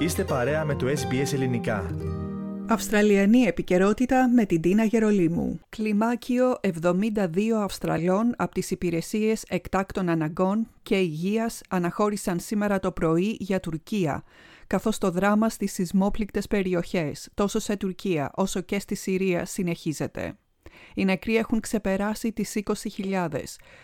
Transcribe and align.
Είστε 0.00 0.24
παρέα 0.24 0.64
με 0.64 0.74
το 0.74 0.86
SBS 0.86 1.32
Ελληνικά. 1.32 1.96
Αυστραλιανή 2.68 3.40
επικαιρότητα 3.40 4.28
με 4.28 4.44
την 4.44 4.60
Τίνα 4.60 4.84
Γερολίμου. 4.84 5.60
Κλιμάκιο 5.68 6.58
72 6.60 7.50
Αυστραλών 7.56 8.34
από 8.36 8.54
τις 8.54 8.70
υπηρεσίες 8.70 9.44
εκτάκτων 9.48 10.08
αναγκών 10.08 10.68
και 10.82 10.96
υγείας 10.96 11.60
αναχώρησαν 11.68 12.40
σήμερα 12.40 12.78
το 12.78 12.92
πρωί 12.92 13.36
για 13.38 13.60
Τουρκία, 13.60 14.22
καθώς 14.66 14.98
το 14.98 15.10
δράμα 15.10 15.48
στις 15.48 15.72
σεισμόπληκτες 15.72 16.46
περιοχές, 16.46 17.28
τόσο 17.34 17.58
σε 17.58 17.76
Τουρκία 17.76 18.30
όσο 18.34 18.60
και 18.60 18.78
στη 18.78 18.94
Συρία, 18.94 19.44
συνεχίζεται. 19.44 20.34
Οι 20.94 21.04
νεκροί 21.04 21.36
έχουν 21.36 21.60
ξεπεράσει 21.60 22.32
τις 22.32 22.52
20.000, 22.54 23.28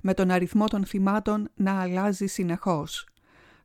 με 0.00 0.14
τον 0.14 0.30
αριθμό 0.30 0.66
των 0.66 0.84
θυμάτων 0.84 1.50
να 1.54 1.80
αλλάζει 1.80 2.26
συνεχώς. 2.26 3.06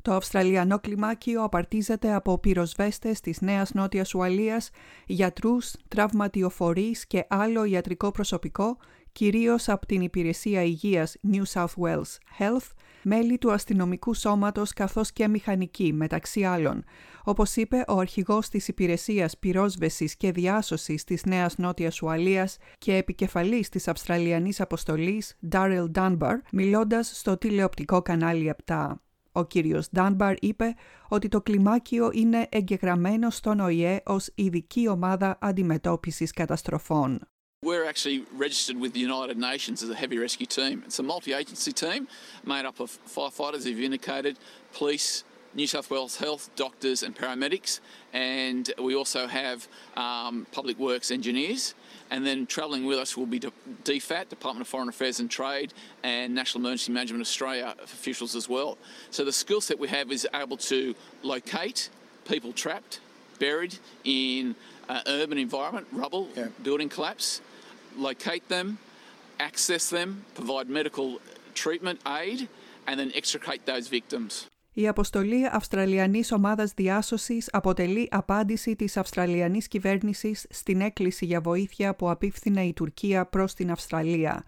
Το 0.03 0.13
Αυστραλιανό 0.13 0.79
κλιμάκιο 0.79 1.43
απαρτίζεται 1.43 2.13
από 2.13 2.39
πυροσβέστες 2.39 3.19
της 3.19 3.41
Νέας 3.41 3.73
Νότιας 3.73 4.13
Ουαλίας, 4.13 4.69
γιατρούς, 5.05 5.75
τραυματιοφορείς 5.87 7.07
και 7.07 7.25
άλλο 7.29 7.63
ιατρικό 7.63 8.11
προσωπικό, 8.11 8.77
κυρίως 9.11 9.69
από 9.69 9.85
την 9.85 10.01
Υπηρεσία 10.01 10.63
Υγείας 10.63 11.17
New 11.31 11.41
South 11.53 11.73
Wales 11.83 12.17
Health, 12.39 12.71
μέλη 13.03 13.37
του 13.37 13.51
αστυνομικού 13.51 14.13
σώματος 14.13 14.73
καθώς 14.73 15.11
και 15.11 15.27
μηχανικοί 15.27 15.93
μεταξύ 15.93 16.43
άλλων. 16.43 16.83
Όπως 17.23 17.55
είπε 17.55 17.83
ο 17.87 17.99
αρχηγός 17.99 18.49
της 18.49 18.67
Υπηρεσίας 18.67 19.37
Πυρόσβεσης 19.37 20.15
και 20.15 20.31
Διάσωσης 20.31 21.03
της 21.03 21.25
Νέας 21.25 21.57
Νότιας 21.57 22.01
Ουαλίας 22.01 22.57
και 22.77 22.95
επικεφαλής 22.95 23.69
της 23.69 23.87
Αυστραλιανής 23.87 24.61
Αποστολής 24.61 25.37
Daryl 25.51 25.85
Dunbar, 25.95 26.35
μιλώντας 26.51 27.11
στο 27.17 27.37
τηλεοπτικό 27.37 28.01
κανάλι 28.01 28.49
7. 28.65 29.02
Ο 29.35 29.45
κύριος 29.45 29.89
Ντάνμπαρ 29.89 30.35
είπε 30.39 30.75
ότι 31.07 31.27
το 31.27 31.41
κλιμάκιο 31.41 32.09
είναι 32.13 32.47
εγγεγραμμένο 32.51 33.29
στον 33.29 33.59
ΟΗΕ 33.59 34.01
ως 34.05 34.29
ειδική 34.35 34.87
ομάδα 34.87 35.37
αντιμετώπισης 35.41 36.31
καταστροφών. 36.31 37.19
We're 37.65 37.85
actually 37.93 38.19
registered 38.45 38.77
with 38.83 38.91
the 38.97 39.03
United 39.11 39.37
Nations 39.51 39.77
as 39.83 39.89
a 39.89 39.97
heavy 40.03 40.17
rescue 40.25 40.49
team. 40.59 40.75
It's 40.87 40.99
a 40.99 41.07
multi-agency 41.13 41.73
team 41.83 42.01
made 42.53 42.65
up 42.69 42.77
of 42.85 42.89
firefighters, 43.15 43.59
as 43.59 43.65
you've 43.69 43.87
indicated, 43.91 44.33
police, 44.79 45.23
New 45.55 45.67
South 45.67 45.89
Wales 45.91 46.17
Health, 46.17 46.49
doctors 46.55 47.03
and 47.03 47.15
paramedics, 47.15 47.79
and 48.11 48.71
we 48.81 48.95
also 48.95 49.27
have 49.27 49.67
um, 49.95 50.47
public 50.51 50.79
works 50.79 51.11
engineers. 51.11 51.75
And 52.09 52.25
then 52.25 52.45
travelling 52.45 52.85
with 52.85 52.99
us 52.99 53.17
will 53.17 53.25
be 53.25 53.39
DFAT, 53.39 54.29
Department 54.29 54.61
of 54.61 54.67
Foreign 54.67 54.89
Affairs 54.89 55.19
and 55.19 55.29
Trade, 55.29 55.73
and 56.03 56.33
National 56.35 56.61
Emergency 56.61 56.91
Management 56.91 57.21
Australia 57.21 57.75
officials 57.83 58.35
as 58.35 58.47
well. 58.49 58.77
So 59.09 59.23
the 59.25 59.31
skill 59.31 59.61
set 59.61 59.79
we 59.79 59.87
have 59.87 60.11
is 60.11 60.27
able 60.33 60.57
to 60.57 60.95
locate 61.23 61.89
people 62.27 62.51
trapped, 62.53 62.99
buried 63.39 63.77
in 64.03 64.55
an 64.89 65.01
urban 65.07 65.37
environment, 65.37 65.87
rubble, 65.91 66.29
yeah. 66.35 66.47
building 66.61 66.89
collapse, 66.89 67.41
locate 67.97 68.47
them, 68.49 68.77
access 69.39 69.89
them, 69.89 70.25
provide 70.35 70.69
medical 70.69 71.19
treatment 71.53 71.99
aid, 72.07 72.47
and 72.87 72.99
then 72.99 73.11
extricate 73.15 73.65
those 73.65 73.87
victims. 73.87 74.47
Η 74.75 74.87
αποστολή 74.87 75.47
Αυστραλιανής 75.51 76.31
Ομάδας 76.31 76.73
Διάσωσης 76.73 77.49
αποτελεί 77.51 78.07
απάντηση 78.11 78.75
της 78.75 78.97
Αυστραλιανής 78.97 79.67
κυβέρνησης 79.67 80.45
στην 80.49 80.81
έκκληση 80.81 81.25
για 81.25 81.41
βοήθεια 81.41 81.95
που 81.95 82.09
απίφθηνε 82.09 82.63
η 82.63 82.73
Τουρκία 82.73 83.25
προς 83.25 83.53
την 83.53 83.71
Αυστραλία. 83.71 84.43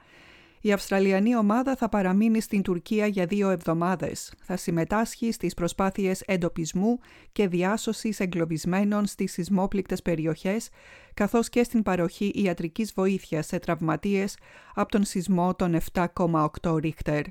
Η 0.62 0.72
Αυστραλιανή 0.72 1.36
ομάδα 1.36 1.76
θα 1.76 1.90
παραμείνει 1.90 2.42
στην 2.42 2.62
Τουρκία 2.62 3.08
για 3.08 3.26
δύο 3.26 3.50
εβδομάδες. 3.50 4.34
Θα 4.42 4.58
συμμετάσχει 4.58 5.32
στις 5.32 5.54
προσπάθειες 5.54 6.22
εντοπισμού 6.22 7.00
και 7.32 7.48
διάσωσης 7.48 8.20
εγκλωβισμένων 8.20 9.06
στις 9.06 9.32
σεισμόπληκτες 9.32 10.02
περιοχές, 10.02 10.70
καθώς 11.14 11.50
και 11.50 11.64
στην 11.64 11.84
παροχή 11.84 12.32
ιατρικής 12.36 12.94
βοήθειας 12.96 13.46
σε 13.46 13.60
τραυματίες 13.60 14.38
από 14.76 14.92
τον 14.92 15.04
σεισμό 15.04 15.56
των 15.56 15.76
7,8 15.94 16.76
ρίχτερ. 16.80 17.24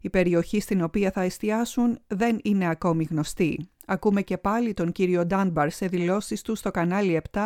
Η 0.00 0.10
περιοχή 0.10 0.60
στην 0.60 0.82
οποία 0.82 1.10
θα 1.10 1.22
εστιάσουν 1.22 1.98
δεν 2.06 2.38
είναι 2.42 2.68
ακόμη 2.68 3.06
γνωστή. 3.10 3.70
Ακούμε 3.86 4.22
και 4.22 4.38
πάλι 4.38 4.74
τον 4.74 4.92
κύριο 4.92 5.26
Ντάνμπαρ 5.26 5.70
σε 5.70 5.86
δηλώσεις 5.86 6.42
του 6.42 6.54
στο 6.54 6.70
κανάλι 6.70 7.22
7 7.32 7.40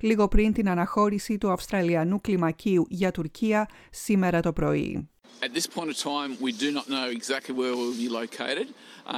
λίγο 0.00 0.28
πριν 0.28 0.52
την 0.52 0.68
αναχώρηση 0.68 1.38
του 1.38 1.50
Αυστραλιανού 1.50 2.20
κλιμακίου 2.20 2.86
για 2.88 3.10
Τουρκία 3.10 3.68
σήμερα 3.90 4.40
το 4.40 4.52
πρωί. 4.52 5.08
At 5.40 5.54
this 5.54 5.66
point 5.66 5.88
of 5.88 5.96
time 5.96 6.30
we 6.46 6.52
do 6.64 6.70
not 6.78 6.86
know 6.94 7.08
exactly 7.18 7.54
where 7.60 7.74
we'll 7.78 8.00
be 8.06 8.10
located. 8.20 8.66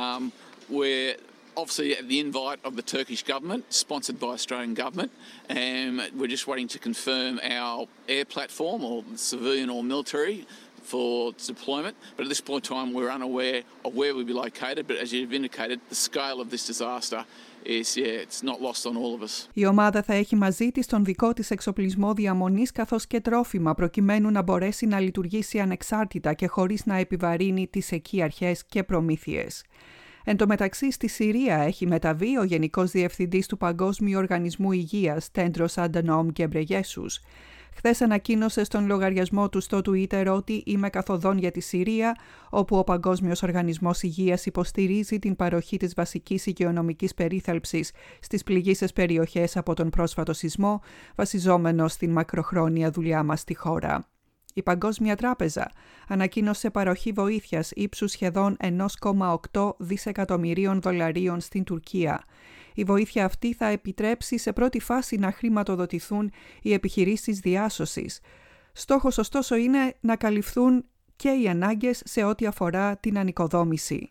Um, 0.00 0.22
we're 0.78 1.16
obviously 1.56 1.97
at 2.00 2.09
the 2.09 2.20
invite 2.26 2.60
of 2.64 2.72
the 2.76 2.82
Turkish 2.82 3.22
government, 3.32 3.62
sponsored 3.84 4.19
by 4.19 4.28
Australian 4.38 4.74
government, 4.74 5.10
and 5.48 6.00
we're 6.19 6.34
just 6.36 6.47
waiting 6.47 6.69
to 6.69 6.78
confirm 6.78 7.41
our 7.59 7.86
air 8.09 8.24
platform 8.24 8.80
or 8.84 9.04
civilian 9.16 9.69
or 9.74 9.82
military 9.82 10.47
for 10.92 11.10
deployment. 11.53 11.94
But 12.16 12.22
at 12.26 12.30
this 12.34 12.44
point 12.48 12.62
in 12.64 12.69
time, 12.75 12.88
we're 12.97 13.12
unaware 13.19 13.60
of 13.86 13.91
where 13.98 14.10
we'll 14.14 14.30
be 14.34 14.38
located. 14.47 14.82
But 14.91 14.97
as 15.04 15.08
you've 15.14 15.34
indicated, 15.41 15.76
the 15.94 16.00
scale 16.08 16.38
of 16.44 16.47
this 16.54 16.64
disaster 16.72 17.20
is, 17.78 17.88
yeah, 18.03 18.25
it's 18.25 18.42
not 18.50 18.58
lost 18.66 18.82
on 18.88 18.94
all 19.03 19.14
of 19.14 19.22
us. 19.22 19.48
Η 19.53 19.66
ομάδα 19.66 20.03
θα 20.03 20.14
έχει 20.14 20.36
μαζί 20.36 20.70
της 20.70 20.86
τον 20.86 21.04
δικό 21.04 21.32
της 21.32 21.50
εξοπλισμό 21.50 22.14
διαμονής 22.14 22.72
καθώς 22.72 23.06
και 23.06 23.20
τρόφιμα 23.20 23.75
προκειμένου 23.75 24.30
να 24.30 24.42
μπορέσει 24.42 24.86
να 24.86 25.00
λειτουργήσει 25.00 25.60
ανεξάρτητα 25.60 26.32
και 26.32 26.47
χωρίς 26.47 26.86
να 26.86 26.97
επιβαρύνει 26.97 27.66
τις 27.66 27.92
εκεί 27.92 28.22
αρχές 28.22 28.64
και 28.66 28.82
προμήθειες. 28.82 29.64
Εν 30.24 30.36
τω 30.36 30.47
μεταξύ 30.47 30.91
στη 30.91 31.09
Συρία 31.09 31.56
έχει 31.56 31.86
μεταβεί 31.86 32.38
ο 32.38 32.44
Γενικός 32.44 32.91
Διευθυντής 32.91 33.47
του 33.47 33.56
Παγκόσμιου 33.56 34.19
Οργανισμού 34.19 34.72
Υγείας 34.72 35.30
Τέντρος 35.30 35.78
Αντανόμ 35.78 36.28
Γκεμπρεγέσους. 36.28 37.20
Χθες 37.75 38.00
ανακοίνωσε 38.00 38.65
στον 38.65 38.87
λογαριασμό 38.87 39.49
του 39.49 39.60
στο 39.60 39.78
Twitter 39.78 40.27
ότι 40.34 40.62
είμαι 40.66 40.91
καθοδόν 40.91 41.38
για 41.38 41.50
τη 41.50 41.60
Συρία, 41.60 42.16
όπου 42.50 42.77
ο 42.77 42.84
Παγκόσμιος 42.84 43.43
Οργανισμός 43.43 44.03
Υγείας 44.03 44.47
υποστηρίζει 44.47 45.19
την 45.19 45.37
παροχή 45.37 45.77
της 45.77 45.94
βασικής 45.94 46.47
υγειονομικής 46.47 47.15
περίθαλψης 47.15 47.91
στις 48.21 48.43
πληγήσεις 48.43 48.93
περιοχές 48.93 49.56
από 49.56 49.75
τον 49.75 49.91
πρόσφατο 49.91 50.33
σεισμό, 50.33 50.81
βασιζόμενο 51.15 51.88
στην 51.88 52.12
μακροχρόνια 52.12 52.91
δουλειά 52.91 53.22
μας 53.22 53.41
στη 53.41 53.55
χώρα. 53.55 54.12
Η 54.53 54.63
Παγκόσμια 54.63 55.17
Τράπεζα 55.17 55.71
ανακοίνωσε 56.09 56.71
παροχή 56.71 57.13
βοήθειας 57.13 57.71
ύψους 57.75 58.11
σχεδόν 58.11 58.57
1,8 59.53 59.71
δισεκατομμυρίων 59.79 60.81
δολαρίων 60.81 61.41
στην 61.41 61.65
Τουρκία. 61.65 62.25
Η 62.75 62.85
βοήθεια 62.85 63.25
αυτή 63.25 63.55
θα 63.55 63.67
επιτρέψει 63.67 64.39
σε 64.39 64.53
πρώτη 64.53 64.81
φάση 64.81 65.17
να 65.17 65.33
χρηματοδοτηθούν 65.33 66.33
οι 66.63 66.73
επιχειρήσεις 66.73 67.39
διάσωσης. 67.39 68.21
Στόχος 68.73 69.19
ωστόσο 69.19 69.57
είναι 69.57 69.95
να 70.01 70.17
καλυφθούν 70.17 70.84
και 71.17 71.29
οι 71.29 71.49
ανάγκες 71.49 72.03
σε 72.05 72.25
ό,τι 72.25 72.47
αφορά 72.47 72.97
την 72.97 73.19
ανοικοδόμηση. 73.19 74.09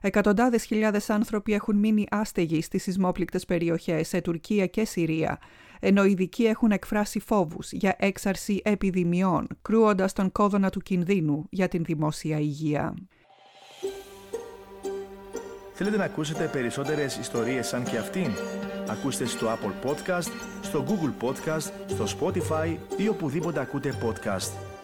Εκατοντάδες 0.00 0.64
χιλιάδες 0.64 1.10
άνθρωποι 1.10 1.52
έχουν 1.52 1.76
μείνει 1.76 2.06
άστεγοι 2.10 2.62
στις 2.62 2.82
σεισμόπληκτες 2.82 3.44
περιοχές 3.44 4.08
σε 4.08 4.20
Τουρκία 4.20 4.66
και 4.66 4.84
Συρία, 4.84 5.38
ενώ 5.80 6.04
οι 6.04 6.10
ειδικοί 6.10 6.44
έχουν 6.44 6.70
εκφράσει 6.70 7.20
φόβους 7.20 7.72
για 7.72 7.96
έξαρση 7.98 8.60
επιδημιών, 8.64 9.46
κρούοντας 9.62 10.12
τον 10.12 10.32
κόδωνα 10.32 10.70
του 10.70 10.80
κινδύνου 10.80 11.46
για 11.50 11.68
την 11.68 11.84
δημόσια 11.84 12.38
υγεία. 12.38 12.94
Θέλετε 15.72 15.96
να 15.96 16.04
ακούσετε 16.04 16.48
περισσότερες 16.52 17.16
ιστορίες 17.16 17.66
σαν 17.66 17.84
και 17.84 17.96
αυτήν; 17.96 18.30
Ακούστε 18.88 19.26
στο 19.26 19.46
Apple 19.46 19.88
Podcast, 19.88 20.30
στο 20.62 20.84
Google 20.88 21.26
Podcast, 21.26 21.70
στο 21.86 22.04
Spotify 22.18 22.76
ή 22.96 23.08
οπουδήποτε 23.08 23.60
ακούτε 23.60 23.94
podcast. 24.02 24.75